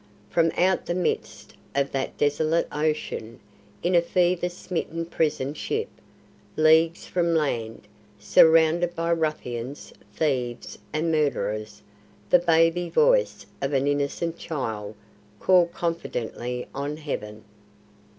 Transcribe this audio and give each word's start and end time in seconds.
From 0.31 0.51
out 0.57 0.87
the 0.87 0.95
midst 0.95 1.53
of 1.75 1.91
that 1.91 2.17
desolate 2.17 2.67
ocean 2.71 3.39
in 3.83 3.93
a 3.93 4.01
fever 4.01 4.49
smitten 4.49 5.05
prison 5.05 5.53
ship, 5.53 5.89
leagues 6.57 7.05
from 7.05 7.35
land, 7.35 7.87
surrounded 8.17 8.95
by 8.95 9.11
ruffians, 9.11 9.93
thieves, 10.11 10.79
and 10.91 11.11
murderers, 11.11 11.83
the 12.31 12.39
baby 12.39 12.89
voice 12.89 13.45
of 13.61 13.73
an 13.73 13.85
innocent 13.85 14.39
child 14.39 14.95
called 15.39 15.71
confidently 15.71 16.67
on 16.73 16.97
Heaven. 16.97 17.43